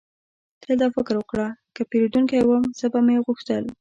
تل 0.61 0.75
دا 0.81 0.87
فکر 0.95 1.13
وکړه: 1.17 1.47
که 1.75 1.81
زه 1.85 1.89
پیرودونکی 1.91 2.39
وم، 2.45 2.63
څه 2.79 2.85
به 2.93 2.99
مې 3.05 3.15
غوښتل؟ 3.25 3.63